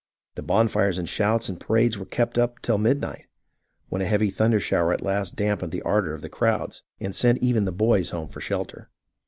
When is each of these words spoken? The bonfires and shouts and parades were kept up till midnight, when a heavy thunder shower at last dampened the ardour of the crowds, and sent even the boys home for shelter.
The 0.33 0.41
bonfires 0.41 0.97
and 0.97 1.07
shouts 1.07 1.47
and 1.47 1.59
parades 1.59 1.95
were 1.99 2.07
kept 2.07 2.39
up 2.39 2.59
till 2.63 2.79
midnight, 2.79 3.27
when 3.89 4.01
a 4.01 4.07
heavy 4.07 4.31
thunder 4.31 4.59
shower 4.59 4.91
at 4.93 5.03
last 5.03 5.35
dampened 5.35 5.71
the 5.71 5.83
ardour 5.83 6.15
of 6.15 6.23
the 6.23 6.27
crowds, 6.27 6.81
and 6.99 7.13
sent 7.13 7.37
even 7.37 7.65
the 7.65 7.71
boys 7.71 8.09
home 8.09 8.27
for 8.27 8.41
shelter. 8.41 8.89